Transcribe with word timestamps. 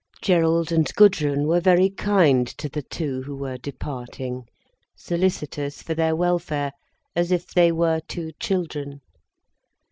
Gerald 0.19 0.71
and 0.71 0.91
Gudrun 0.95 1.45
were 1.45 1.59
very 1.59 1.91
kind 1.91 2.47
to 2.57 2.67
the 2.67 2.81
two 2.81 3.21
who 3.21 3.35
were 3.35 3.57
departing, 3.59 4.45
solicitous 4.95 5.83
for 5.83 5.93
their 5.93 6.15
welfare 6.15 6.71
as 7.15 7.31
if 7.31 7.53
they 7.53 7.71
were 7.71 7.99
two 8.07 8.31
children. 8.39 9.01